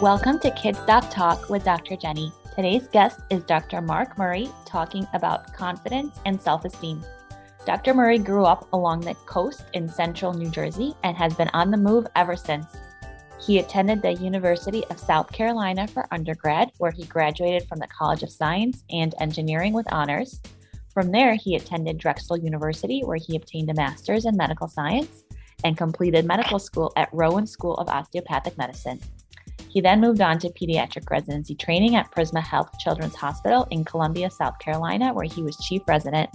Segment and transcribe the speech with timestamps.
[0.00, 1.94] Welcome to Kids Doc Talk with Dr.
[1.94, 2.32] Jenny.
[2.56, 3.82] Today's guest is Dr.
[3.82, 7.04] Mark Murray talking about confidence and self esteem.
[7.66, 7.92] Dr.
[7.92, 11.76] Murray grew up along the coast in central New Jersey and has been on the
[11.76, 12.64] move ever since.
[13.44, 18.22] He attended the University of South Carolina for undergrad, where he graduated from the College
[18.22, 20.40] of Science and Engineering with honors.
[20.94, 25.24] From there, he attended Drexel University, where he obtained a master's in medical science
[25.62, 28.98] and completed medical school at Rowan School of Osteopathic Medicine.
[29.70, 34.28] He then moved on to pediatric residency training at Prisma Health Children's Hospital in Columbia,
[34.28, 36.28] South Carolina, where he was chief resident.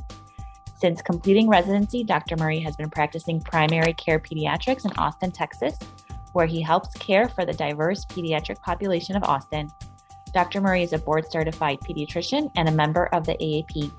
[0.80, 2.38] Since completing residency, Dr.
[2.38, 5.77] Murray has been practicing primary care pediatrics in Austin, Texas,
[6.31, 9.70] where he helps care for the diverse pediatric population of Austin.
[10.33, 10.61] Dr.
[10.61, 13.91] Murray is a board certified pediatrician and a member of the AAP.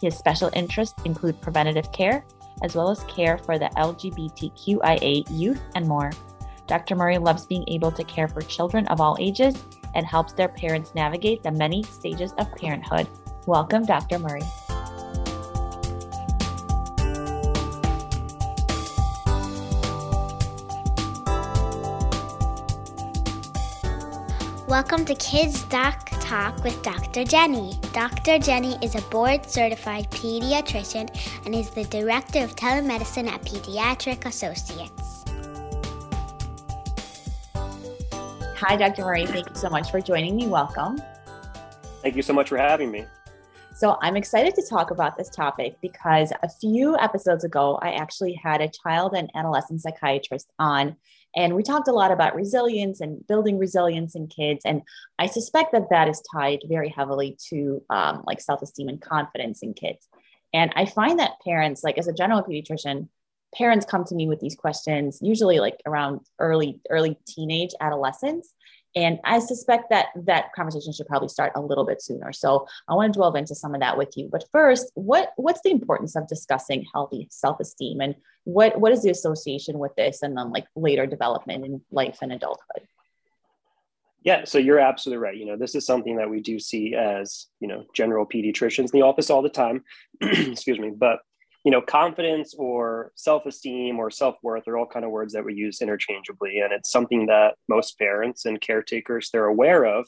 [0.00, 2.24] His special interests include preventative care,
[2.62, 6.10] as well as care for the LGBTQIA youth and more.
[6.70, 6.94] Dr.
[6.94, 9.56] Murray loves being able to care for children of all ages
[9.96, 13.08] and helps their parents navigate the many stages of parenthood.
[13.44, 14.20] Welcome, Dr.
[14.20, 14.42] Murray.
[24.68, 27.24] Welcome to Kids Doc Talk with Dr.
[27.24, 27.80] Jenny.
[27.92, 28.38] Dr.
[28.38, 31.10] Jenny is a board certified pediatrician
[31.44, 34.99] and is the director of telemedicine at Pediatric Associates.
[38.62, 39.06] Hi, Dr.
[39.06, 39.24] Murray.
[39.24, 40.46] Thank you so much for joining me.
[40.46, 41.00] Welcome.
[42.02, 43.06] Thank you so much for having me.
[43.74, 48.34] So, I'm excited to talk about this topic because a few episodes ago, I actually
[48.34, 50.96] had a child and adolescent psychiatrist on
[51.36, 54.62] and we talked a lot about resilience and building resilience in kids.
[54.64, 54.82] And
[55.18, 59.62] I suspect that that is tied very heavily to um, like self esteem and confidence
[59.62, 60.06] in kids.
[60.52, 63.08] And I find that parents, like as a general pediatrician,
[63.54, 68.54] parents come to me with these questions usually like around early early teenage adolescence
[68.96, 72.32] and I suspect that that conversation should probably start a little bit sooner.
[72.32, 74.28] So I want to delve into some of that with you.
[74.30, 79.10] But first, what what's the importance of discussing healthy self-esteem and what what is the
[79.10, 82.86] association with this and then like later development in life and adulthood?
[84.22, 85.36] Yeah, so you're absolutely right.
[85.36, 89.00] You know, this is something that we do see as, you know, general pediatricians in
[89.00, 89.82] the office all the time.
[90.20, 90.90] Excuse me.
[90.94, 91.20] But
[91.64, 95.82] you know confidence or self-esteem or self-worth are all kind of words that we use
[95.82, 100.06] interchangeably and it's something that most parents and caretakers they're aware of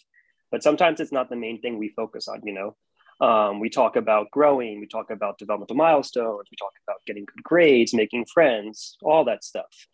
[0.50, 2.76] but sometimes it's not the main thing we focus on you know?
[3.20, 7.42] Um, we talk about growing we talk about developmental milestones we talk about getting good
[7.42, 9.86] grades making friends all that stuff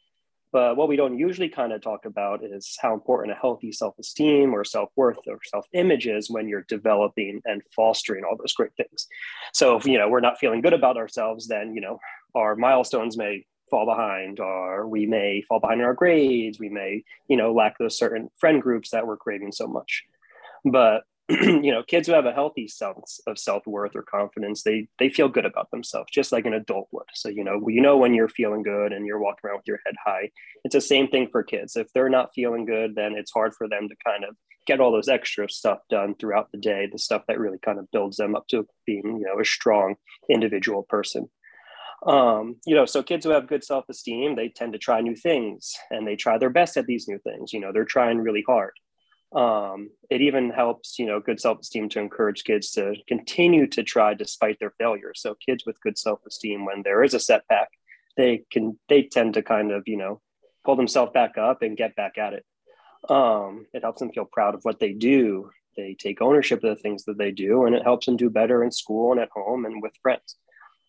[0.52, 3.98] but what we don't usually kind of talk about is how important a healthy self
[3.98, 8.54] esteem or self worth or self image is when you're developing and fostering all those
[8.54, 9.06] great things.
[9.52, 11.98] So if you know we're not feeling good about ourselves, then you know
[12.34, 16.58] our milestones may fall behind, or we may fall behind in our grades.
[16.58, 20.04] We may you know lack those certain friend groups that we're craving so much.
[20.64, 21.02] But
[21.42, 25.28] you know kids who have a healthy sense of self-worth or confidence they they feel
[25.28, 27.04] good about themselves just like an adult would.
[27.12, 29.80] So you know you know when you're feeling good and you're walking around with your
[29.84, 30.30] head high
[30.64, 31.76] it's the same thing for kids.
[31.76, 34.90] If they're not feeling good then it's hard for them to kind of get all
[34.90, 38.34] those extra stuff done throughout the day the stuff that really kind of builds them
[38.34, 39.96] up to being you know a strong
[40.30, 41.28] individual person.
[42.06, 45.74] Um, you know so kids who have good self-esteem they tend to try new things
[45.90, 47.52] and they try their best at these new things.
[47.52, 48.72] You know they're trying really hard
[49.32, 54.14] um, it even helps you know good self-esteem to encourage kids to continue to try
[54.14, 57.68] despite their failures so kids with good self-esteem when there is a setback
[58.16, 60.20] they can they tend to kind of you know
[60.68, 62.44] pull themselves back up and get back at it.
[63.08, 65.50] Um, it helps them feel proud of what they do.
[65.78, 68.62] They take ownership of the things that they do and it helps them do better
[68.62, 70.36] in school and at home and with friends.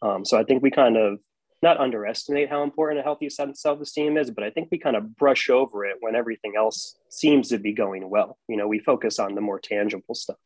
[0.02, 1.20] Um, so i think we kind of
[1.62, 5.50] not underestimate how important a healthy self-esteem is, but I think we kind of brush
[5.50, 8.38] over it when everything else seems to be going well.
[8.48, 10.38] You know, we focus on the more tangible stuff.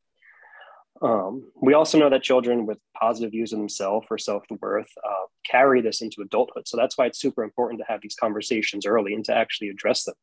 [1.02, 5.82] Um, we also know that children with positive views of themselves or self-worth uh, carry
[5.82, 6.68] this into adulthood.
[6.68, 10.06] So that's why it's super important to have these conversations early and to actually address
[10.06, 10.16] them.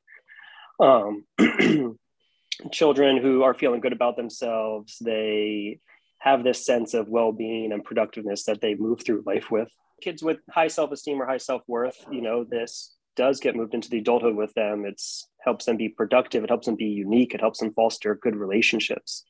[1.39, 1.99] Um,
[2.73, 5.81] children who are feeling good about themselves, they
[6.19, 9.69] have this sense of well-being and productiveness that they move through life with
[10.01, 13.99] kids with high self-esteem or high self-worth you know this does get moved into the
[13.99, 14.85] adulthood with them.
[14.87, 16.45] It's helps them be productive.
[16.45, 17.35] It helps them be unique.
[17.35, 19.25] It helps them foster good relationships.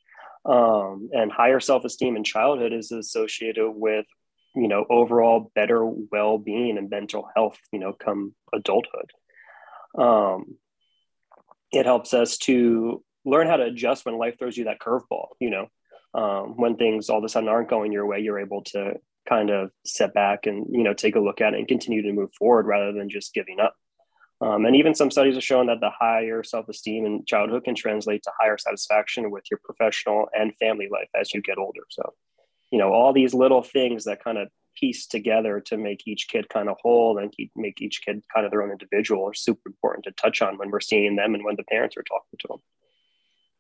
[0.45, 4.07] Um, and higher self-esteem in childhood is associated with
[4.55, 9.11] you know overall better well-being and mental health you know come adulthood.
[9.99, 10.57] Um,
[11.73, 15.51] it helps us to learn how to adjust when life throws you that curveball you
[15.51, 15.67] know.
[16.13, 18.95] Um, when things all of a sudden aren't going your way you're able to
[19.29, 22.13] kind of set back and you know take a look at it and continue to
[22.13, 23.75] move forward rather than just giving up
[24.41, 27.75] Um, and even some studies have shown that the higher self esteem in childhood can
[27.75, 31.83] translate to higher satisfaction with your professional and family life as you get older.
[31.91, 32.15] So,
[32.71, 36.49] you know, all these little things that kind of piece together to make each kid
[36.49, 39.69] kind of whole and keep, make each kid kind of their own individual are super
[39.69, 42.49] important to touch on when we're seeing them and when the parents are talking to
[42.49, 42.59] them.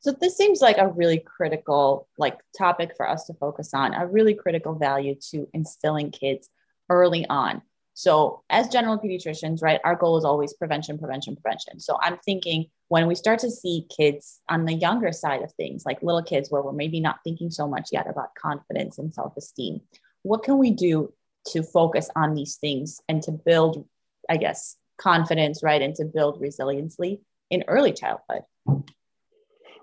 [0.00, 4.06] So this seems like a really critical like topic for us to focus on, a
[4.06, 6.48] really critical value to instilling kids
[6.88, 7.60] early on.
[7.92, 11.80] So as general pediatricians, right, our goal is always prevention, prevention, prevention.
[11.80, 15.84] So I'm thinking when we start to see kids on the younger side of things,
[15.84, 19.82] like little kids where we're maybe not thinking so much yet about confidence and self-esteem,
[20.22, 21.12] what can we do
[21.48, 23.86] to focus on these things and to build,
[24.30, 27.20] I guess, confidence, right, and to build resiliency
[27.50, 28.44] in early childhood?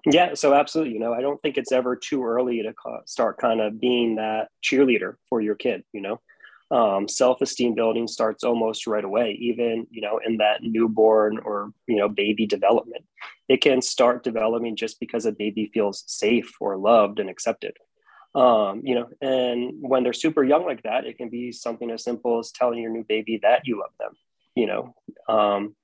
[0.05, 0.93] Yeah, so absolutely.
[0.93, 2.73] You know, I don't think it's ever too early to
[3.05, 5.83] start kind of being that cheerleader for your kid.
[5.91, 6.21] You know,
[6.71, 11.97] um, self-esteem building starts almost right away, even you know in that newborn or you
[11.97, 13.05] know baby development.
[13.49, 17.77] It can start developing just because a baby feels safe or loved and accepted.
[18.35, 22.03] Um, you know, and when they're super young like that, it can be something as
[22.03, 24.11] simple as telling your new baby that you love them.
[24.55, 24.95] You know,
[25.27, 25.75] um,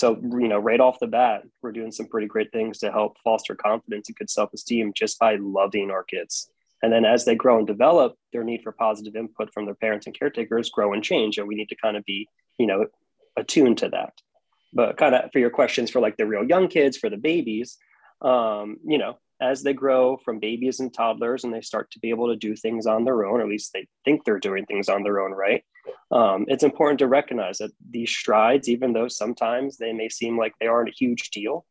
[0.00, 3.18] so, you know, right off the bat, we're doing some pretty great things to help
[3.22, 6.50] foster confidence and good self esteem just by loving our kids.
[6.82, 10.06] And then as they grow and develop, their need for positive input from their parents
[10.06, 11.36] and caretakers grow and change.
[11.36, 12.26] And we need to kind of be,
[12.58, 12.86] you know,
[13.36, 14.14] attuned to that.
[14.72, 17.76] But kind of for your questions for like the real young kids, for the babies,
[18.22, 22.10] um, you know, as they grow from babies and toddlers and they start to be
[22.10, 24.88] able to do things on their own, or at least they think they're doing things
[24.88, 25.64] on their own, right?
[26.10, 30.52] Um, it's important to recognize that these strides, even though sometimes they may seem like
[30.60, 31.64] they aren't a huge deal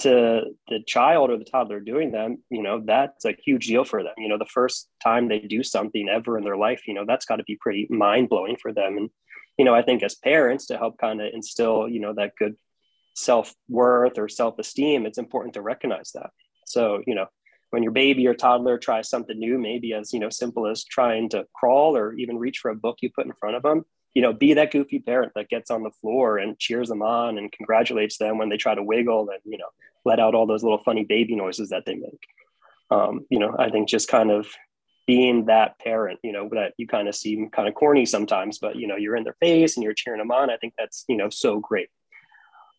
[0.00, 4.02] to the child or the toddler doing them, you know, that's a huge deal for
[4.02, 4.14] them.
[4.18, 7.26] You know, the first time they do something ever in their life, you know, that's
[7.26, 8.96] got to be pretty mind blowing for them.
[8.98, 9.10] And,
[9.56, 12.56] you know, I think as parents to help kind of instill, you know, that good
[13.14, 16.30] self worth or self esteem, it's important to recognize that.
[16.68, 17.26] So, you know,
[17.70, 21.28] when your baby or toddler tries something new, maybe as, you know, simple as trying
[21.30, 23.84] to crawl or even reach for a book you put in front of them,
[24.14, 27.36] you know, be that goofy parent that gets on the floor and cheers them on
[27.36, 29.68] and congratulates them when they try to wiggle and, you know,
[30.04, 32.20] let out all those little funny baby noises that they make.
[32.90, 34.46] Um, you know, I think just kind of
[35.06, 38.76] being that parent, you know, that you kind of seem kind of corny sometimes, but
[38.76, 40.50] you know, you're in their face and you're cheering them on.
[40.50, 41.88] I think that's, you know, so great.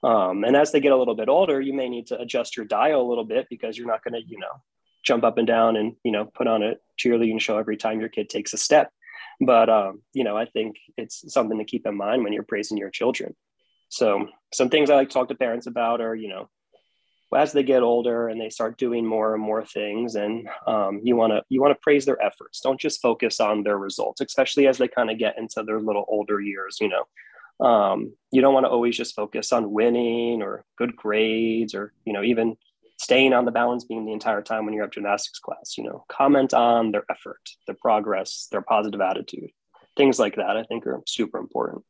[0.05, 2.65] Um, and as they get a little bit older, you may need to adjust your
[2.65, 4.61] dial a little bit because you're not going to, you know,
[5.03, 8.09] jump up and down and, you know, put on a cheerleading show every time your
[8.09, 8.91] kid takes a step.
[9.41, 12.77] But, um, you know, I think it's something to keep in mind when you're praising
[12.77, 13.35] your children.
[13.89, 16.49] So some things I like to talk to parents about are, you know,
[17.35, 21.15] as they get older and they start doing more and more things and um, you
[21.15, 24.67] want to you want to praise their efforts don't just focus on their results especially
[24.67, 27.03] as they kind of get into their little older years you know
[27.59, 32.13] um, you don't want to always just focus on winning or good grades or you
[32.13, 32.57] know even
[32.97, 36.05] staying on the balance beam the entire time when you're at gymnastics class you know.
[36.09, 39.49] Comment on their effort their progress their positive attitude.
[39.95, 41.83] Things like that i think are super important.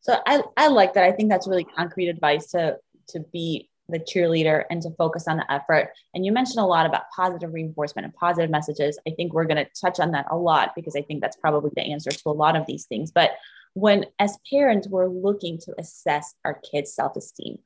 [0.00, 1.04] So i, I like that.
[1.04, 2.78] I think that's really concrete advice to
[3.08, 5.90] to be the cheerleader and to focus on the effort.
[6.14, 8.98] And you mentioned a lot about positive reinforcement and positive messages.
[9.06, 11.70] I think we're going to touch on that a lot because i think that's probably
[11.76, 13.12] the answer to a lot of these things.
[13.12, 13.32] But
[13.74, 17.58] when as parents we're looking to assess our kids self-esteem.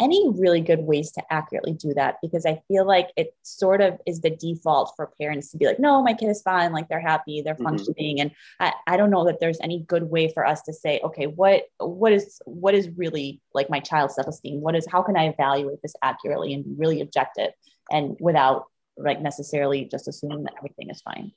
[0.00, 4.00] Any really good ways to accurately do that because i feel like it sort of
[4.06, 6.98] is the default for parents to be like no my kid is fine like they're
[6.98, 7.64] happy they're mm-hmm.
[7.64, 8.20] functioning.
[8.20, 11.26] And I, I don't know that there's any good way for us to say okay
[11.26, 14.62] what what is what is really like my child's self-esteem?
[14.62, 17.50] What is how can i evaluate this accurately and be really objective?
[17.90, 18.64] And without
[18.96, 21.32] like necessarily just assuming that everything is fine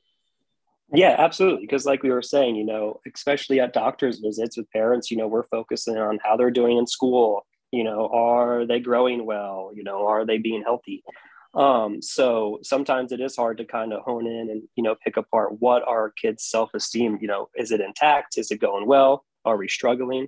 [0.93, 1.65] yeah, absolutely.
[1.65, 5.27] Because, like we were saying, you know, especially at doctor's visits with parents, you know,
[5.27, 7.45] we're focusing on how they're doing in school.
[7.71, 9.71] You know, are they growing well?
[9.73, 11.03] You know, are they being healthy?
[11.55, 15.17] Um, so sometimes it is hard to kind of hone in and, you know, pick
[15.17, 18.37] apart what our kids' self esteem, you know, is it intact?
[18.37, 19.25] Is it going well?
[19.45, 20.27] Are we struggling?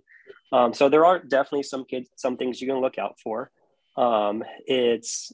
[0.53, 3.51] Um, so there are definitely some kids, some things you can look out for.
[3.97, 5.33] Um, it's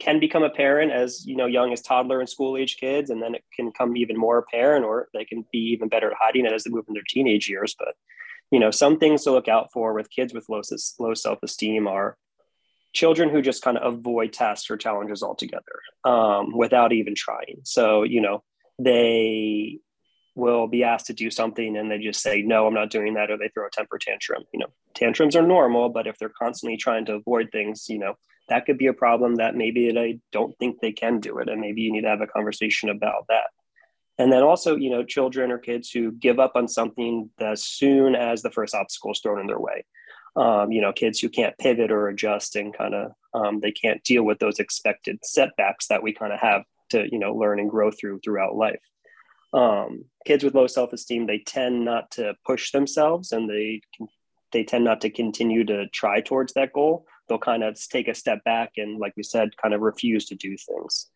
[0.00, 3.34] can become apparent as you know young as toddler and school age kids and then
[3.34, 6.52] it can come even more apparent or they can be even better at hiding it
[6.52, 7.76] as they move in their teenage years.
[7.78, 7.94] But
[8.50, 10.62] you know some things to look out for with kids with low,
[10.98, 12.16] low self-esteem are
[12.92, 17.60] children who just kind of avoid tasks or challenges altogether um, without even trying.
[17.62, 18.42] So you know
[18.78, 19.78] they
[20.40, 23.30] will be asked to do something and they just say no i'm not doing that
[23.30, 24.66] or they throw a temper tantrum you know.
[24.94, 28.16] Tantrums are normal but if they're constantly trying to avoid things you know
[28.50, 31.60] that could be a problem that maybe they don't think they can do it and
[31.60, 33.46] maybe you need to have a conversation about that.
[34.18, 38.14] And then also you know children or kids who give up on something as soon
[38.14, 39.86] as the first obstacle is thrown in their way.
[40.36, 44.02] Um, you know kids who can't pivot or adjust and kind of um, they can't
[44.04, 47.70] deal with those expected setbacks that we kind of have to you know learn and
[47.70, 48.80] grow through throughout life
[49.52, 53.80] um, kids with low self-esteem they tend not to push themselves and they
[54.52, 57.06] they tend not to continue to try towards that goal.
[57.28, 60.34] They'll kind of take a step back and like we said kind of refuse to
[60.34, 61.06] do things.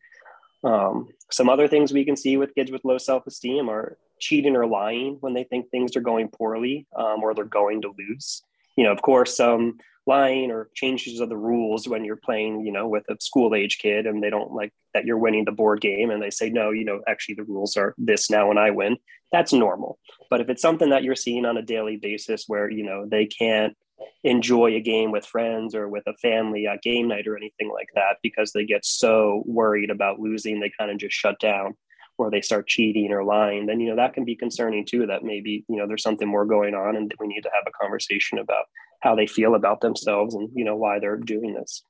[0.62, 4.66] Um, some other things we can see with kids with low self-esteem are cheating or
[4.66, 8.42] lying when they think things are going poorly um, or they're going to lose.
[8.76, 12.72] You know of course um, lying or changes of the rules when you're playing, you
[12.72, 15.80] know, with a school age kid and they don't like that you're winning the board
[15.80, 18.70] game and they say, no, you know, actually the rules are this now and I
[18.70, 18.98] win,
[19.32, 19.98] that's normal.
[20.30, 23.26] But if it's something that you're seeing on a daily basis where, you know, they
[23.26, 23.76] can't
[24.22, 27.88] enjoy a game with friends or with a family at game night or anything like
[27.94, 31.74] that because they get so worried about losing, they kind of just shut down
[32.18, 35.06] or they start cheating or lying, then you know that can be concerning too.
[35.06, 37.82] That maybe you know there's something more going on, and we need to have a
[37.82, 38.66] conversation about
[39.04, 41.84] how they feel about themselves and you know why they're doing this.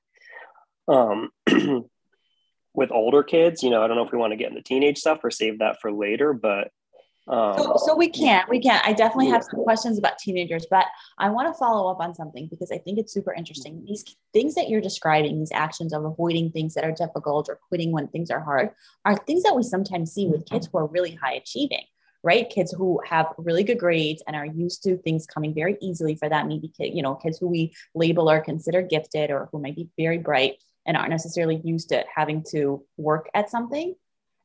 [0.89, 1.31] Um,
[2.75, 4.99] with older kids you know i don't know if we want to get into teenage
[4.99, 6.73] stuff or save that for later but
[7.27, 8.87] um, so, so, we can't we can't.
[8.87, 10.85] I definitely have some questions about teenagers but
[11.17, 13.83] i want to follow up on something because i think it's super interesting.
[13.87, 17.93] These things that you're describing these actions of avoiding things that are difficult or quitting
[17.93, 18.71] when things are hard
[19.07, 21.85] are things that we sometimes see with kids who are really high achieving
[22.25, 22.49] right?
[22.49, 26.29] Kids who have really good grades and are used to things coming very easily for
[26.29, 26.49] that.
[26.49, 29.91] Maybe kid, you know, kids who we label or consider gifted or who might be
[29.99, 33.95] very bright and aren't necessarily used to having to work at something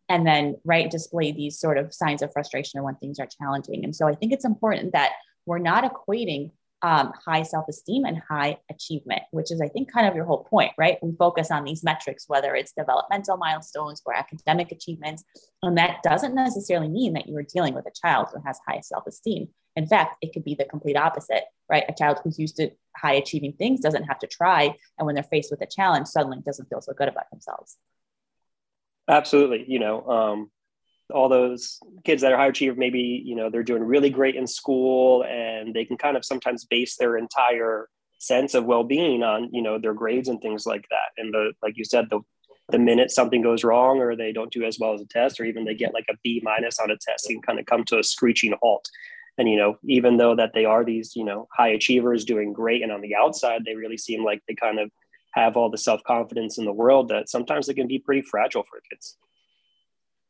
[0.09, 3.83] and then right display these sort of signs of frustration when things are challenging.
[3.85, 5.13] And so I think it's important that
[5.45, 10.07] we're not equating um, high self esteem and high achievement, which is, I think, kind
[10.07, 10.97] of your whole point, right?
[11.01, 15.23] We focus on these metrics, whether it's developmental milestones or academic achievements.
[15.61, 18.81] And that doesn't necessarily mean that you are dealing with a child who has high
[18.81, 19.49] self esteem.
[19.75, 21.83] In fact, it could be the complete opposite, right?
[21.87, 24.75] A child who's used to high achieving things doesn't have to try.
[24.97, 27.77] And when they're faced with a challenge, suddenly doesn't feel so good about themselves.
[29.07, 29.65] Absolutely.
[29.67, 30.51] You know, um,
[31.11, 34.45] all those kids that are high achiever maybe you know they're doing really great in
[34.45, 37.87] school and they can kind of sometimes base their entire
[38.19, 41.21] sense of well-being on you know their grades and things like that.
[41.21, 42.19] And the like you said the
[42.69, 45.45] the minute something goes wrong or they don't do as well as a test or
[45.45, 47.83] even they get like a b minus on a test they can kind of come
[47.85, 48.87] to a screeching halt.
[49.37, 52.83] And you know even though that they are these you know high achievers doing great
[52.83, 54.91] and on the outside they really seem like they kind of
[55.33, 58.81] have all the self-confidence in the world that sometimes it can be pretty fragile for
[58.89, 59.15] kids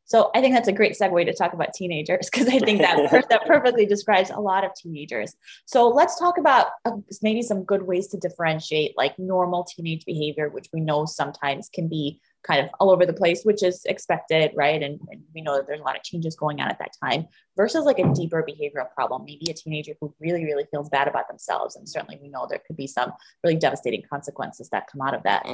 [0.10, 3.28] so I think that's a great segue to talk about teenagers because I think that
[3.30, 5.36] that perfectly describes a lot of teenagers.
[5.68, 10.50] So let's talk about uh, maybe some good ways to differentiate like normal teenage behavior,
[10.50, 14.51] which we know sometimes can be kind of all over the place, which is expected,
[14.56, 14.82] right?
[14.82, 17.28] And, and, we know that there's a lot of changes going on at that time
[17.56, 21.28] versus like a deeper behavioral problem, maybe a teenager who really, really feels bad about
[21.28, 21.75] themselves.
[21.75, 23.13] And certainly we know there could be some
[23.44, 25.46] really devastating consequences that come out of that.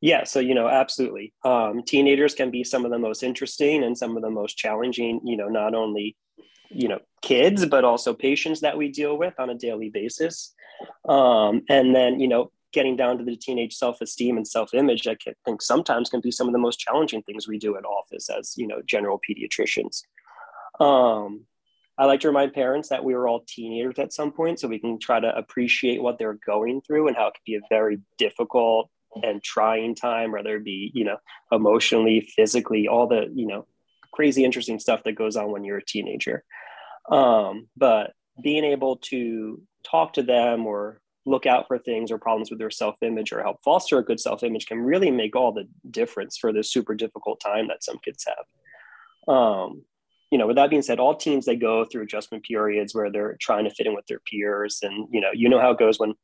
[0.00, 1.32] Yeah, so you know, absolutely.
[1.44, 5.20] Um, teenagers can be some of the most interesting and some of the most challenging.
[5.24, 6.16] You know, not only
[6.70, 10.54] you know kids, but also patients that we deal with on a daily basis.
[11.08, 15.62] Um, and then you know, getting down to the teenage self-esteem and self-image, I think
[15.62, 18.66] sometimes can be some of the most challenging things we do at office as you
[18.66, 20.02] know general pediatricians.
[20.80, 21.46] Um,
[21.96, 24.80] I like to remind parents that we were all teenagers at some point, so we
[24.80, 28.00] can try to appreciate what they're going through and how it can be a very
[28.18, 28.90] difficult
[29.22, 31.16] and trying time, whether it be, you know,
[31.52, 33.66] emotionally, physically, all the, you know,
[34.12, 36.44] crazy interesting stuff that goes on when you're a teenager.
[37.10, 42.50] Um, but being able to talk to them or look out for things or problems
[42.50, 46.36] with their self-image or help foster a good self-image can really make all the difference
[46.36, 49.34] for this super difficult time that some kids have.
[49.34, 49.82] Um,
[50.30, 53.36] you know, with that being said, all teens they go through adjustment periods where they're
[53.40, 55.98] trying to fit in with their peers, and you know, you know how it goes
[55.98, 56.14] when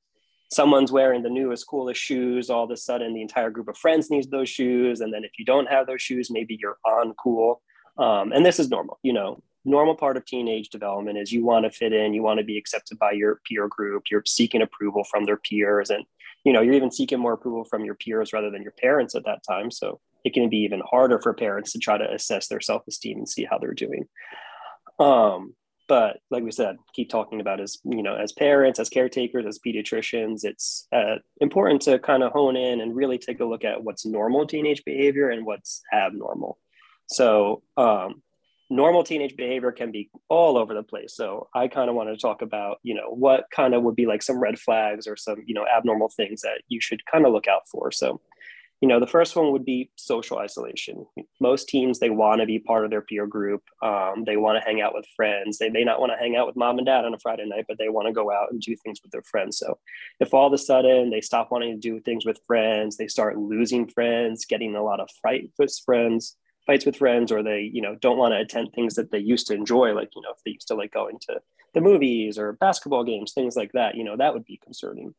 [0.53, 4.11] someone's wearing the newest, coolest shoes, all of a sudden the entire group of friends
[4.11, 5.01] needs those shoes.
[5.01, 7.57] And then if you don't have those shoes, maybe you're uncool.
[7.99, 11.65] Um, and this is normal, you know, normal part of teenage development is you want
[11.65, 15.05] to fit in, you want to be accepted by your peer group, you're seeking approval
[15.05, 15.91] from their peers.
[15.91, 16.05] And,
[16.45, 19.25] you know, you're even seeking more approval from your peers rather than your parents at
[19.27, 19.71] that time.
[19.71, 23.29] So it can be even harder for parents to try to assess their self-esteem and
[23.29, 24.07] see how they're doing.
[24.99, 25.55] Um,
[25.91, 29.59] but like we said keep talking about as you know as parents as caretakers as
[29.59, 33.83] pediatricians it's uh, important to kind of hone in and really take a look at
[33.83, 36.59] what's normal teenage behavior and what's abnormal.
[37.09, 38.23] So um,
[38.71, 41.17] normal teenage behavior can be all over the place.
[41.17, 44.07] So i kind of want to talk about you know what kind of would be
[44.07, 47.33] like some red flags or some you know abnormal things that you should kind of
[47.33, 47.91] look out for.
[47.91, 48.21] So
[48.81, 51.07] you know the first one would be social isolation.
[51.41, 54.65] Most teams they want to be part of their peer group um, they want to
[54.65, 55.59] hang out with friends.
[55.59, 57.67] They may not want to hang out with mom and dad on a friday night
[57.69, 59.59] but they want to go out and do things with their friends.
[59.59, 59.79] So
[60.19, 63.39] if all of a sudden they stop wanting to do things with friends they start
[63.39, 67.83] losing friends getting a lot of fight with friends fights with friends or they you
[67.83, 70.43] know don't want to attend things that they used to enjoy like you know if
[70.45, 71.41] they used to like going to
[71.75, 75.15] the movies or basketball games things like that you know that would be concerning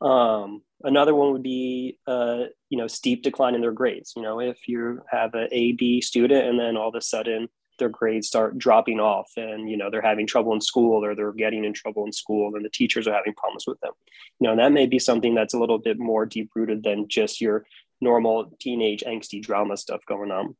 [0.00, 4.12] um, another one would be, uh, you know, steep decline in their grades.
[4.16, 7.48] You know, if you have an A B student and then all of a sudden
[7.78, 11.32] their grades start dropping off and you know they're having trouble in school or they're
[11.32, 13.92] getting in trouble in school and the teachers are having problems with them.
[14.40, 17.40] You know that may be something that's a little bit more deep rooted than just
[17.40, 17.64] your
[18.00, 20.56] normal teenage angsty drama stuff going on.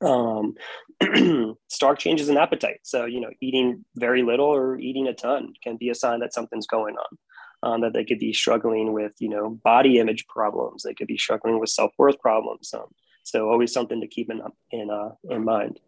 [0.00, 2.80] Um, stark changes in appetite.
[2.82, 6.34] So you know eating very little or eating a ton can be a sign that
[6.34, 7.18] something's going on
[7.62, 10.82] um, that they could be struggling with, you know, body image problems.
[10.82, 12.72] They could be struggling with self worth problems.
[12.74, 12.86] Um,
[13.22, 15.78] so always something to keep in in uh, in mind.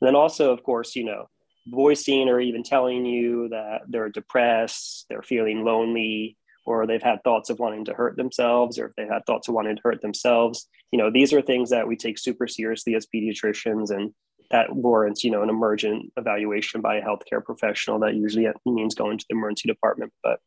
[0.00, 1.28] And then also, of course, you know,
[1.68, 7.50] voicing or even telling you that they're depressed, they're feeling lonely, or they've had thoughts
[7.50, 10.68] of wanting to hurt themselves, or if they've had thoughts of wanting to hurt themselves.
[10.90, 14.12] You know, these are things that we take super seriously as pediatricians, and
[14.50, 18.00] that warrants, you know, an emergent evaluation by a healthcare professional.
[18.00, 20.40] That usually means going to the emergency department, but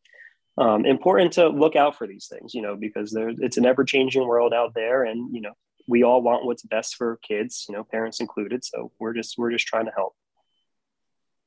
[0.57, 3.83] um, important to look out for these things, you know, because there, it's an ever
[3.83, 5.53] changing world out there, and you know,
[5.88, 8.63] we all want what's best for kids, you know, parents included.
[8.63, 10.15] So we're just we're just trying to help.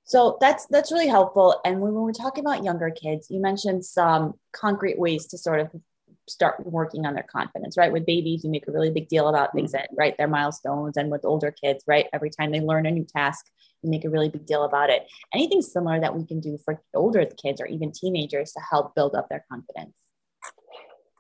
[0.04, 1.60] So that's that's really helpful.
[1.64, 5.70] And when we're talking about younger kids, you mentioned some concrete ways to sort of
[6.28, 7.92] start working on their confidence, right?
[7.92, 10.97] With babies, you make a really big deal about things that, right, their milestones.
[10.97, 13.47] And with older kids, right, every time they learn a new task,
[13.83, 15.06] you make a really big deal about it.
[15.33, 19.14] Anything similar that we can do for older kids or even teenagers to help build
[19.14, 19.95] up their confidence?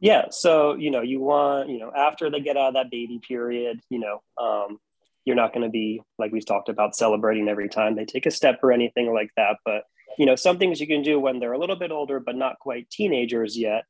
[0.00, 0.26] Yeah.
[0.30, 3.80] So, you know, you want, you know, after they get out of that baby period,
[3.88, 4.78] you know, um,
[5.24, 8.30] you're not going to be, like we've talked about, celebrating every time they take a
[8.30, 9.56] step or anything like that.
[9.64, 9.84] But,
[10.18, 12.58] you know, some things you can do when they're a little bit older, but not
[12.58, 13.84] quite teenagers yet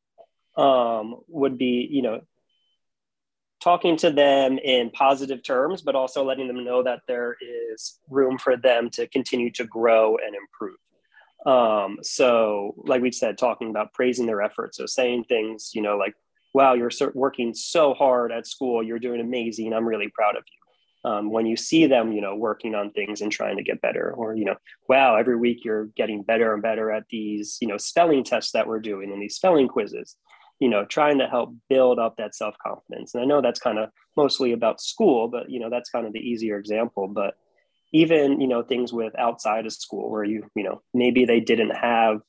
[0.57, 2.21] um, would be, you know,
[3.63, 8.39] talking to them in positive terms, but also letting them know that there is room
[8.39, 10.77] for them to continue to grow and improve.
[11.45, 14.79] Um, so, like we said, talking about praising their efforts.
[14.79, 16.15] So, saying things, you know, like,
[16.55, 21.11] wow, you're working so hard at school, you're doing amazing, I'm really proud of you.
[21.11, 24.13] Um, when you see them, you know, working on things and trying to get better,
[24.13, 24.57] or, you know,
[24.89, 28.67] wow, every week you're getting better and better at these, you know, spelling tests that
[28.67, 30.17] we're doing and these spelling quizzes
[30.59, 33.15] you know trying to help build up that self-confidence.
[33.15, 36.13] And i know that's kind of mostly about school but you know that's kind of
[36.13, 37.09] the easier example.
[37.09, 37.35] But
[37.93, 41.71] even you know things with outside of school where you you know maybe they didn't
[41.71, 42.21] have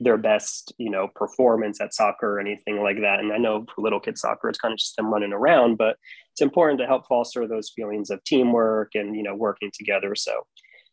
[0.00, 3.20] their best you know performance at soccer or anything like that.
[3.20, 5.96] And i know for little kid soccer it's kind of just them running around but
[6.32, 10.14] it's important to help foster those feelings of teamwork and you know working together.
[10.14, 10.46] So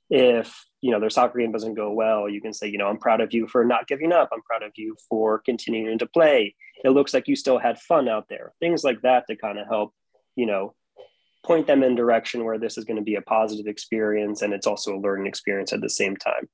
[0.09, 2.99] if you know their soccer game doesn't go well you can say you know i'm
[2.99, 4.29] proud of you for not giving up.
[4.31, 8.07] I'm proud of you for continuing to play it looks like you still had fun
[8.07, 8.53] out there.
[8.59, 9.93] Things like that to kind of help
[10.35, 10.73] you know
[11.45, 14.67] point them in direction where this is going to be a positive experience and it's
[14.67, 16.49] also a learning experience at the same time.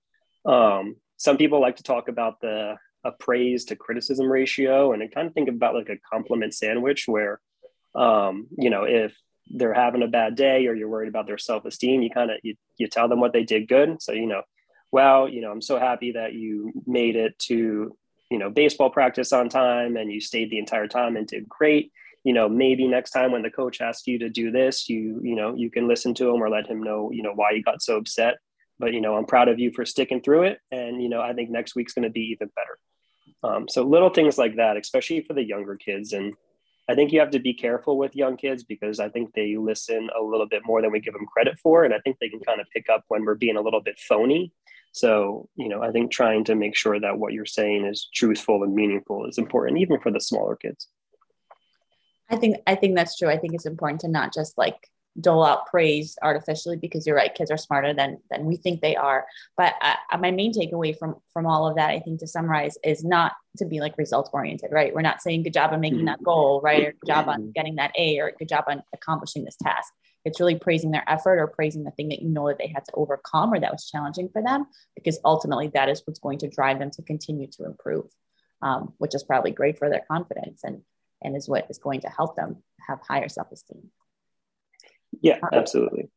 [0.45, 5.27] Um, some people like to talk about the appraise to criticism ratio and I kind
[5.27, 7.39] of think about like a compliment sandwich where
[7.95, 9.15] um, you know if
[9.47, 12.55] they're having a bad day or you're worried about their self-esteem you kind of you,
[12.77, 14.01] you tell them what they did good.
[14.01, 14.43] So you know
[14.91, 17.95] well you know i'm so happy that you made it to
[18.31, 21.91] you know baseball practice on time and you stayed the entire time and did great
[22.23, 25.35] you know maybe next time when the coach asks you to do this you you
[25.35, 27.81] know you can listen to him or let him know you know why you got
[27.81, 28.35] so upset
[28.79, 31.33] but you know i'm proud of you for sticking through it and you know i
[31.33, 32.79] think next week's going to be even better
[33.43, 36.33] um, so little things like that especially for the younger kids and
[36.89, 40.09] I think you have to be careful with young kids because I think they listen
[40.19, 41.85] a little bit more than we give them credit for.
[41.85, 43.97] And I think they can kind of pick up when we're being a little bit
[43.97, 44.51] phony.
[44.91, 48.63] So, you know, I think trying to make sure that what you're saying is truthful
[48.63, 50.87] and meaningful is important, even for the smaller kids.
[52.29, 53.29] I think I think that's true.
[53.29, 57.35] I think it's important to not just like dole out praise artificially because you're right
[57.35, 59.25] kids are smarter than than we think they are
[59.57, 63.03] but uh, my main takeaway from from all of that i think to summarize is
[63.03, 66.23] not to be like results oriented right we're not saying good job on making that
[66.23, 67.51] goal right or good job on mm-hmm.
[67.51, 69.91] getting that a or good job on accomplishing this task
[70.23, 72.85] it's really praising their effort or praising the thing that you know that they had
[72.85, 76.49] to overcome or that was challenging for them because ultimately that is what's going to
[76.49, 78.05] drive them to continue to improve
[78.61, 80.81] um, which is probably great for their confidence and
[81.23, 82.57] and is what is going to help them
[82.87, 83.89] have higher self-esteem
[85.19, 86.09] yeah, absolutely.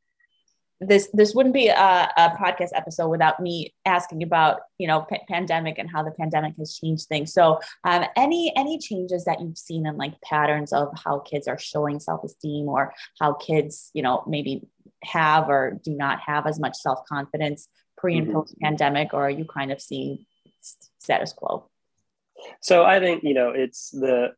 [0.88, 1.75] This this wouldn't be a,
[2.16, 6.57] a, podcast episode without me asking about you know p- pandemic and how the pandemic
[6.57, 7.33] has changed things.
[7.33, 11.59] So um, any any changes that you've seen in like patterns of how kids are
[11.59, 14.66] showing self-esteem or how kids you know maybe
[15.03, 18.37] have or do not have as much self-confidence pre and mm-hmm.
[18.37, 20.25] post pandemic or are you kind of seeing
[20.99, 21.68] status quo?
[22.61, 24.35] So i think you know it's the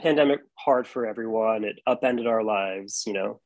[0.00, 1.64] pandemic hard for everyone.
[1.64, 3.40] It upended our lives you know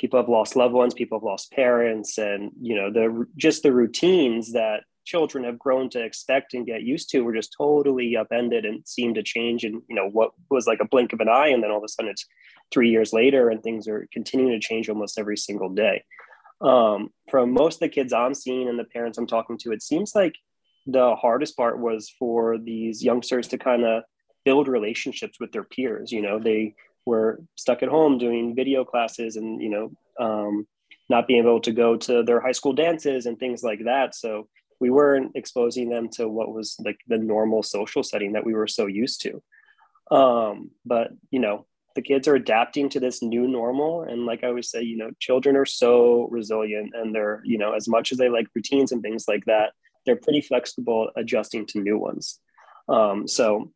[0.00, 3.72] people have lost loved ones people have lost parents and you know the just the
[3.72, 8.64] routines that children have grown to expect and get used to were just totally upended
[8.64, 11.48] and seemed to change and you know what was like a blink of an eye
[11.48, 12.26] and then all of a sudden it's
[12.72, 16.04] three years later and things are continuing to change almost every single day.
[16.60, 19.82] Um, from most of the kids i'm seeing and the parents i'm talking to it
[19.82, 20.34] seems like
[20.86, 24.02] the hardest part was for these youngsters to kind of
[24.44, 26.74] build relationships with their peers you know they
[27.06, 30.66] were stuck at home doing video classes and you know um,
[31.08, 34.14] not being able to go to their high school dances and things like that.
[34.14, 38.54] So we weren't exposing them to what was like the normal social setting that we
[38.54, 39.42] were so used to.
[40.14, 44.02] Um, but you know the kids are adapting to this new normal.
[44.02, 47.72] And like i always say you know children are so resilient and they're you know
[47.72, 49.72] as much as they like routines and things like that
[50.04, 52.38] they're pretty flexible adjusting to new ones.
[52.88, 53.72] Um, so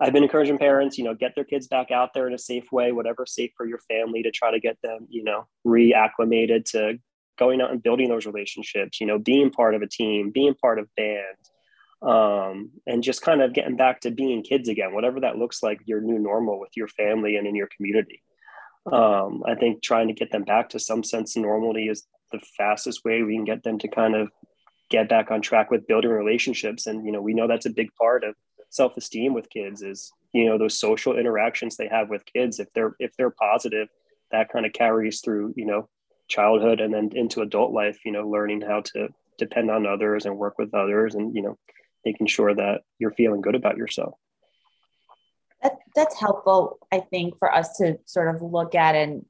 [0.00, 2.70] I've been encouraging parents, you know, get their kids back out there in a safe
[2.70, 6.98] way, whatever safe for your family to try to get them, you know, reacclimated to
[7.38, 10.78] going out and building those relationships, you know, being part of a team, being part
[10.78, 11.36] of band,
[12.02, 15.80] um, and just kind of getting back to being kids again, whatever that looks like,
[15.84, 18.22] your new normal with your family and in your community.
[18.92, 22.40] Um, I think trying to get them back to some sense of normality is the
[22.56, 24.28] fastest way we can get them to kind of
[24.90, 26.86] get back on track with building relationships.
[26.86, 28.34] And, you know, we know that's a big part of
[28.70, 32.94] self-esteem with kids is you know those social interactions they have with kids if they're
[32.98, 33.88] if they're positive
[34.30, 35.88] that kind of carries through you know
[36.28, 40.36] childhood and then into adult life you know learning how to depend on others and
[40.36, 41.56] work with others and you know
[42.04, 44.14] making sure that you're feeling good about yourself.
[45.62, 49.24] That, that's helpful i think for us to sort of look at and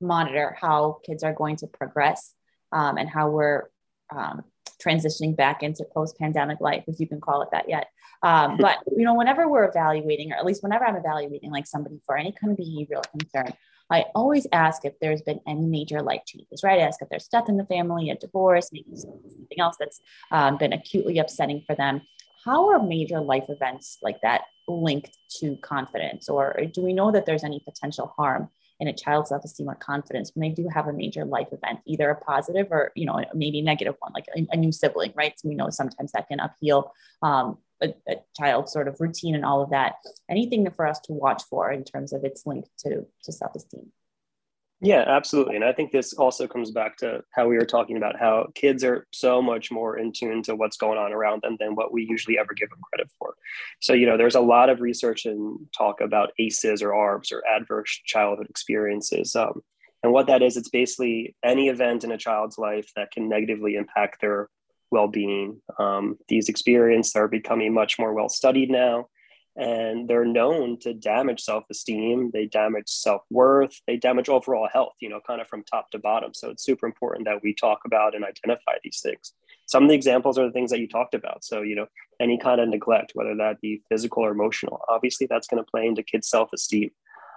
[0.00, 2.34] monitor how kids are going to progress
[2.72, 3.68] um, and how we're
[4.14, 4.42] um,
[4.82, 7.88] transitioning back into post-pandemic life, if you can call it that yet.
[8.22, 12.00] Um, but you know, whenever we're evaluating, or at least whenever I'm evaluating like somebody
[12.06, 13.54] for any kind of behavioral concern,
[13.90, 16.80] I always ask if there's been any major life changes, right?
[16.80, 20.56] I ask if there's death in the family, a divorce, maybe something else that's um,
[20.56, 22.00] been acutely upsetting for them.
[22.44, 27.26] How are major life events like that linked to confidence, or do we know that
[27.26, 28.48] there's any potential harm
[28.80, 32.10] in a child's self-esteem or confidence when they do have a major life event, either
[32.10, 35.38] a positive or you know maybe negative one, like a, a new sibling, right?
[35.38, 39.44] So we know sometimes that can upheal um, a, a child's sort of routine and
[39.44, 39.96] all of that.
[40.28, 43.92] Anything for us to watch for in terms of its link to to self-esteem.
[44.84, 45.56] Yeah, absolutely.
[45.56, 48.84] And I think this also comes back to how we were talking about how kids
[48.84, 52.06] are so much more in tune to what's going on around them than what we
[52.06, 53.34] usually ever give them credit for.
[53.80, 57.42] So, you know, there's a lot of research and talk about ACEs or ARBs or
[57.46, 59.34] adverse childhood experiences.
[59.34, 59.62] Um,
[60.02, 63.76] and what that is, it's basically any event in a child's life that can negatively
[63.76, 64.50] impact their
[64.90, 65.62] well being.
[65.78, 69.08] Um, these experiences are becoming much more well studied now
[69.56, 75.20] and they're known to damage self-esteem they damage self-worth they damage overall health you know
[75.26, 76.34] kind of from top to bottom.
[76.34, 79.32] So it's super important that we talk about and identify these things.
[79.66, 81.44] Some of the examples are the things that you talked about.
[81.44, 81.86] So you know
[82.20, 85.86] any kind of neglect whether that be physical or emotional obviously that's going to play
[85.86, 86.90] into kids self-esteem.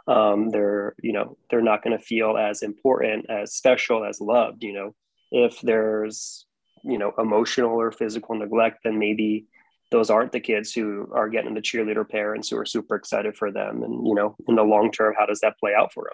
[0.08, 4.63] Um, they're you know they're not going to feel as important as special as loved
[4.63, 4.95] you know.
[5.32, 6.45] If there's
[6.84, 9.45] you know emotional or physical neglect then maybe
[9.89, 13.52] those aren't the kids who are getting the cheerleader parents who are super excited for
[13.52, 13.84] them.
[13.84, 16.10] And you know in the long term how does that play out for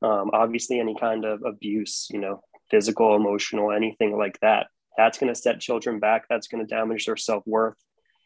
[0.00, 4.66] them um, obviously any kind of abuse you know physical emotional anything like that
[4.98, 6.24] that's going to set children back.
[6.28, 7.76] That's going to damage their self-worth.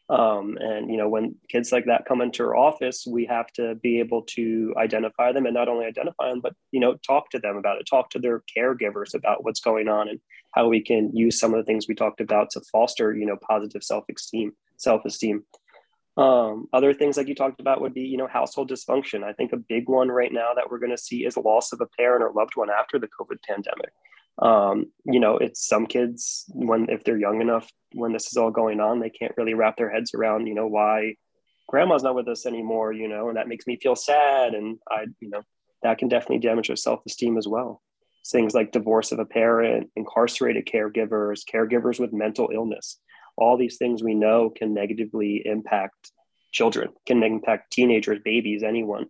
[0.09, 3.75] Um, and you know when kids like that come into our office we have to
[3.75, 7.39] be able to identify them and not only identify them but you know talk to
[7.39, 10.19] them about it talk to their caregivers about what's going on and
[10.51, 13.37] how we can use some of the things we talked about to foster you know
[13.47, 14.51] positive self-esteem
[14.83, 15.43] self-esteem.
[16.15, 19.23] Um, other things like you talked about would be you know household dysfunction.
[19.23, 21.81] I think a big one right now that we're going to see is loss of
[21.81, 23.91] a parent or loved one after the covid pandemic.
[24.39, 28.49] Um, you know it's some kids when if they're young enough when this is all
[28.49, 31.15] going on they can't really wrap their heads around you know why
[31.69, 35.05] grandma's not with us anymore you know and that makes me feel sad and i
[35.19, 35.43] you know
[35.83, 37.81] that can definitely damage their self-esteem as well.
[38.25, 42.99] Things like divorce of a parent incarcerated caregivers caregivers with mental illness
[43.35, 46.11] all these things we know can negatively impact
[46.51, 49.07] children, can impact teenagers, babies, anyone.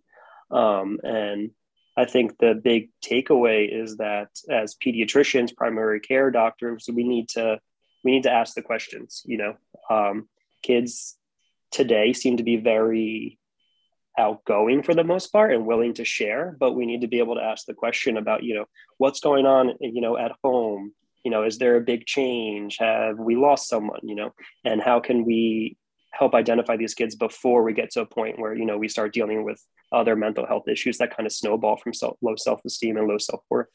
[0.50, 1.50] Um, and
[1.96, 7.60] I think the big takeaway is that as pediatricians, primary care doctors, we need to
[8.02, 9.22] we need to ask the questions.
[9.24, 9.54] You know,
[9.88, 10.28] um,
[10.62, 11.16] kids
[11.70, 13.38] today seem to be very
[14.18, 17.34] outgoing for the most part and willing to share, but we need to be able
[17.34, 18.64] to ask the question about you know
[18.98, 20.92] what's going on you know at home.
[21.24, 22.76] You know, is there a big change?
[22.78, 24.00] Have we lost someone?
[24.02, 24.30] You know,
[24.64, 25.76] and how can we
[26.14, 29.12] help identify these kids before we get to a point where you know we start
[29.12, 29.60] dealing with
[29.92, 33.66] other mental health issues that kind of snowball from self, low self-esteem and low self-worth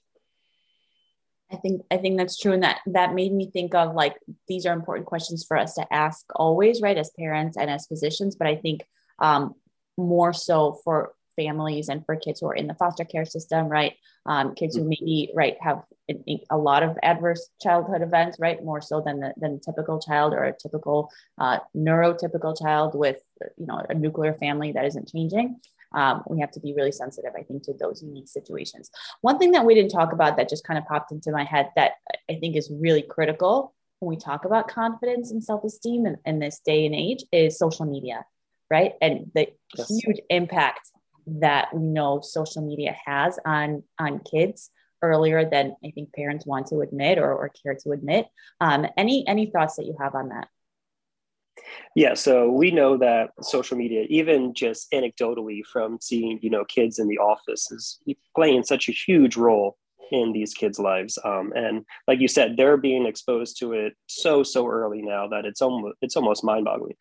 [1.51, 4.15] i think i think that's true and that that made me think of like
[4.47, 8.35] these are important questions for us to ask always right as parents and as physicians
[8.35, 8.85] but i think
[9.19, 9.53] um,
[9.97, 13.93] more so for families and for kids who are in the foster care system, right?
[14.25, 15.83] Um, kids who maybe right have
[16.49, 18.63] a lot of adverse childhood events, right?
[18.63, 23.19] More so than the, than a typical child or a typical uh, neurotypical child with
[23.57, 25.59] you know a nuclear family that isn't changing.
[25.91, 28.91] Um, we have to be really sensitive, I think, to those unique situations.
[29.21, 31.69] One thing that we didn't talk about that just kind of popped into my head
[31.75, 31.93] that
[32.29, 36.61] I think is really critical when we talk about confidence and self-esteem in, in this
[36.65, 38.25] day and age is social media
[38.71, 39.47] right and the
[39.77, 39.89] yes.
[40.03, 40.91] huge impact
[41.39, 46.67] that we know social media has on on kids earlier than I think parents want
[46.67, 48.27] to admit or, or care to admit.
[48.59, 50.47] Um, any any thoughts that you have on that?
[51.95, 56.99] Yeah, so we know that social media, even just anecdotally from seeing you know kids
[56.99, 57.99] in the office, is
[58.35, 59.77] playing such a huge role
[60.11, 61.19] in these kids' lives.
[61.23, 65.45] Um, and like you said, they're being exposed to it so so early now that
[65.45, 66.95] it's almost it's almost mind boggling.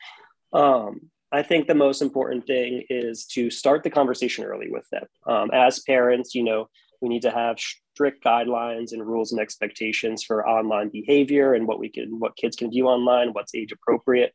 [0.53, 5.05] Um, I think the most important thing is to start the conversation early with them.
[5.27, 6.69] Um, as parents, you know,
[7.01, 11.79] we need to have strict guidelines and rules and expectations for online behavior and what
[11.79, 14.33] we can, what kids can view online, what's age appropriate,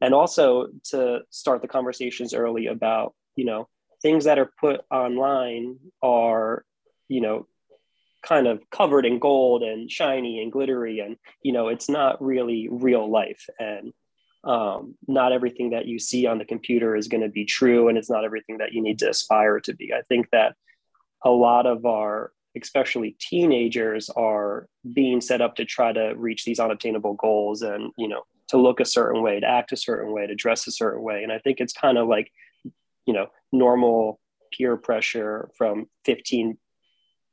[0.00, 3.68] and also to start the conversations early about, you know,
[4.02, 6.64] things that are put online are,
[7.08, 7.46] you know,
[8.22, 12.68] kind of covered in gold and shiny and glittery, and you know, it's not really
[12.70, 13.92] real life and
[14.44, 17.96] um, not everything that you see on the computer is going to be true and
[17.96, 19.92] it's not everything that you need to aspire to be.
[19.92, 20.56] I think that
[21.24, 26.60] a lot of our especially teenagers are being set up to try to reach these
[26.60, 30.26] unobtainable goals and you know to look a certain way to act a certain way
[30.26, 31.22] to dress a certain way.
[31.22, 32.30] And i think it's kind of like
[33.06, 34.20] you know normal
[34.52, 36.58] peer pressure from 15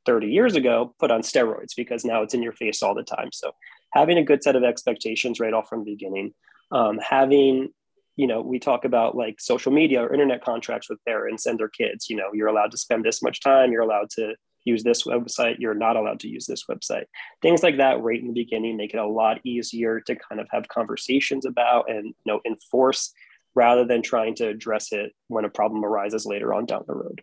[0.06, 3.30] 30 years ago put on steroids because now it's in your face all the time.
[3.32, 3.52] So
[3.92, 6.32] having a good set of expectations right off from the beginning
[6.70, 7.70] um, having
[8.16, 11.68] you know we talk about like social media or internet contracts with parents and their
[11.68, 15.04] kids you know you're allowed to spend this much time you're allowed to use this
[15.04, 17.04] website you're not allowed to use this website
[17.40, 20.46] things like that right in the beginning make it a lot easier to kind of
[20.50, 23.12] have conversations about and you know enforce
[23.54, 27.22] rather than trying to address it when a problem arises later on down the road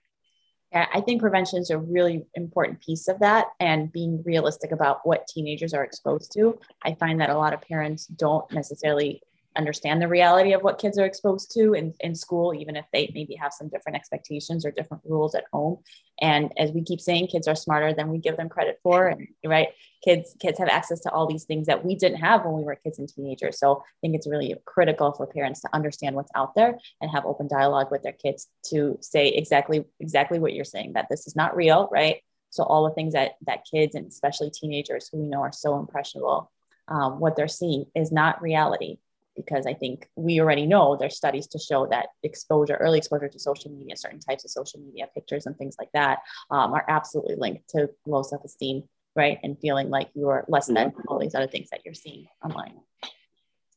[0.74, 5.00] yeah, I think prevention is a really important piece of that and being realistic about
[5.06, 6.60] what teenagers are exposed to.
[6.84, 9.22] I find that a lot of parents don't necessarily
[9.58, 13.12] understand the reality of what kids are exposed to in, in school, even if they
[13.14, 15.80] maybe have some different expectations or different rules at home.
[16.22, 19.08] And as we keep saying, kids are smarter than we give them credit for.
[19.08, 19.70] And right,
[20.04, 22.76] kids kids have access to all these things that we didn't have when we were
[22.76, 23.60] kids and teenagers.
[23.60, 27.26] So I think it's really critical for parents to understand what's out there and have
[27.26, 31.36] open dialogue with their kids to say exactly exactly what you're saying that this is
[31.36, 32.18] not real, right?
[32.50, 35.78] So all the things that that kids and especially teenagers who we know are so
[35.80, 36.52] impressionable,
[36.88, 38.98] um, what they're seeing is not reality
[39.38, 43.40] because I think we already know there's studies to show that exposure, early exposure to
[43.40, 46.20] social media, certain types of social media pictures and things like that
[46.52, 48.84] um, are absolutely linked to low self-esteem,
[49.16, 49.38] right?
[49.44, 52.74] And feeling like you're less than all these other things that you're seeing online.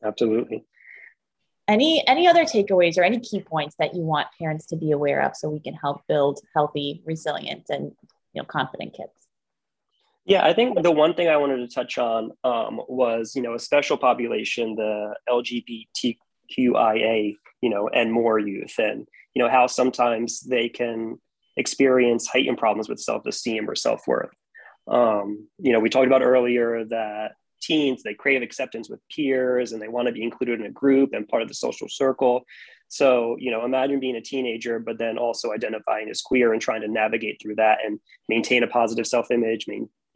[0.03, 0.64] Absolutely.
[1.68, 5.20] Any any other takeaways or any key points that you want parents to be aware
[5.23, 7.92] of so we can help build healthy, resilient, and
[8.33, 9.19] you know confident kids?
[10.31, 13.55] Yeah, I think the one thing I wanted to touch on um, was, you know,
[13.55, 20.38] a special population, the LGBTQIA, you know, and more youth, and you know how sometimes
[20.43, 21.19] they can
[21.57, 24.31] experience heightened problems with self-esteem or self-worth.
[24.87, 29.83] Um, you know, we talked about earlier that teens they crave acceptance with peers and
[29.83, 32.45] they want to be included in a group and part of the social circle.
[32.87, 36.83] So, you know, imagine being a teenager, but then also identifying as queer and trying
[36.83, 39.66] to navigate through that and maintain a positive self-image,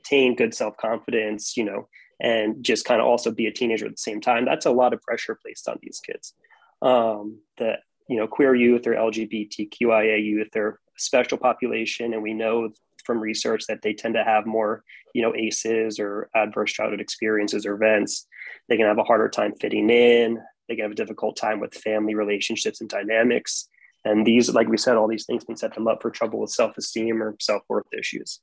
[0.04, 1.88] maintain good self confidence, you know,
[2.20, 4.44] and just kind of also be a teenager at the same time.
[4.44, 6.34] That's a lot of pressure placed on these kids.
[6.82, 7.74] Um, the
[8.08, 12.70] you know queer youth or LGBTQIA youth are a special population, and we know
[13.04, 14.82] from research that they tend to have more
[15.14, 18.26] you know ACEs or adverse childhood experiences or events.
[18.68, 20.38] They can have a harder time fitting in.
[20.68, 23.68] They can have a difficult time with family relationships and dynamics.
[24.06, 26.50] and these, like we said, all these things can set them up for trouble with
[26.50, 28.40] self-esteem or self-worth issues.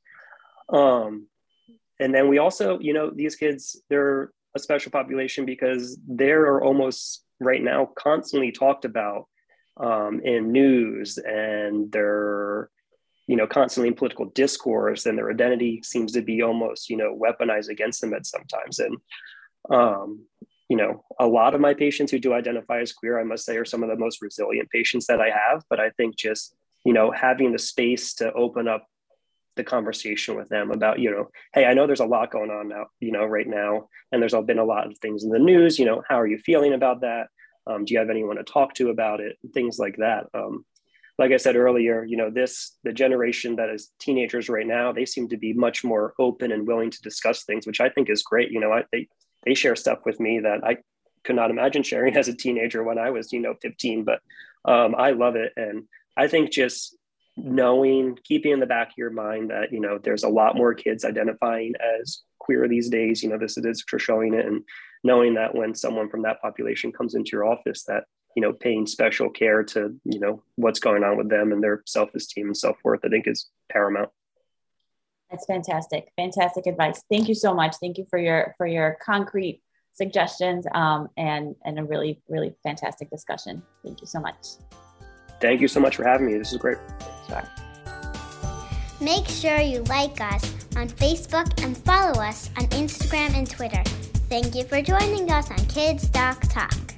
[0.71, 1.28] Um,
[2.02, 7.24] and then we also, you know, these kids, they're a special population because they're almost
[7.40, 9.28] right now constantly talked about
[9.78, 12.70] um, in news and they're
[13.28, 17.18] you know constantly in political discourse and their identity seems to be almost you know
[17.18, 18.98] weaponized against them at sometimes and
[19.70, 20.26] um,
[20.70, 23.56] you know a lot of my patients who do identify as queer i must say
[23.56, 25.64] are some of the most resilient patients that i have.
[25.70, 28.86] But i think just you know having the space to open up
[29.56, 32.70] the conversation with them about you know hey i know there's a lot going on
[32.70, 35.78] now you know right now and there's been a lot of things in the news
[35.78, 37.28] you know how are you feeling about that?
[37.68, 39.38] Um, do you have anyone to talk to about it?
[39.54, 40.26] Things like that.
[40.34, 40.66] Um,
[41.18, 45.06] like i said earlier you know this the generation that is teenagers right now they
[45.06, 48.24] seem to be much more open and willing to discuss things which i think is
[48.24, 48.52] great.
[48.52, 49.08] You know I, they
[49.46, 50.78] they share stuff with me that i
[51.24, 54.20] could not imagine sharing as a teenager when i was you know 15 but
[54.66, 55.54] um, i love it.
[55.56, 55.84] And
[56.18, 56.98] i think just
[57.38, 60.74] knowing keeping in the back of your mind that you know there's a lot more
[60.74, 63.24] kids identifying as queer these days.
[63.24, 64.63] You know the statistics are showing it and
[65.04, 68.04] knowing that when someone from that population comes into your office that
[68.36, 71.84] you know paying special care to you know what's going on with them and their
[71.86, 74.10] self-esteem and self-worth i think is paramount.
[75.30, 76.12] That's fantastic.
[76.17, 77.04] Fantastic advice.
[77.10, 77.78] Thank you so much.
[77.78, 79.62] Thank you for your for your concrete
[79.94, 83.63] suggestions um, and and a really really fantastic discussion.
[83.84, 84.90] Thank you so much
[85.41, 86.38] thank you so much for having me.
[86.38, 86.77] This is great.
[89.01, 90.43] Make sure you like us
[90.75, 93.84] on facebook and follow us on instagram and twitter.
[94.30, 96.90] Thank you for joining us on kids doc talk